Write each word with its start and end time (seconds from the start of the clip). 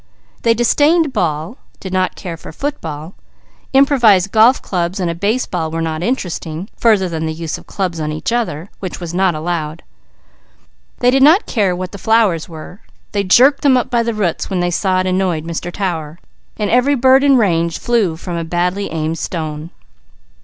They 0.41 0.55
disdained 0.55 1.13
ball, 1.13 1.57
did 1.79 1.93
not 1.93 2.15
care 2.15 2.35
for 2.35 2.51
football, 2.51 3.13
improvised 3.71 4.31
golf 4.31 4.59
clubs 4.59 4.99
and 4.99 5.11
a 5.11 5.13
baseball 5.13 5.69
were 5.69 5.79
not 5.79 6.01
interesting, 6.01 6.69
further 6.75 7.07
than 7.07 7.27
the 7.27 7.31
use 7.33 7.59
of 7.59 7.67
the 7.67 7.71
clubs 7.71 7.99
on 7.99 8.11
each 8.11 8.31
other, 8.31 8.71
which 8.79 8.99
was 8.99 9.13
not 9.13 9.35
allowed. 9.35 9.83
They 11.01 11.11
did 11.11 11.21
not 11.21 11.45
care 11.45 11.75
what 11.75 11.91
the 11.91 11.99
flowers 11.99 12.49
were, 12.49 12.81
they 13.11 13.23
jerked 13.23 13.61
them 13.61 13.77
up 13.77 13.91
by 13.91 14.01
the 14.01 14.15
roots 14.15 14.49
when 14.49 14.59
they 14.59 14.71
saw 14.71 15.01
it 15.01 15.05
annoyed 15.05 15.45
Mr. 15.45 15.71
Tower, 15.71 16.17
while 16.55 16.67
every 16.71 16.95
bird 16.95 17.23
in 17.23 17.37
range 17.37 17.77
flew 17.77 18.15
from 18.15 18.37
a 18.37 18.43
badly 18.43 18.89
aimed 18.91 19.19
stone. 19.19 19.69